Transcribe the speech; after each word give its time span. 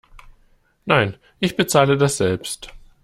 Nein, 0.85 1.15
ich 1.39 1.55
bezahle 1.55 1.95
das 1.95 2.17
selbst. 2.17 2.73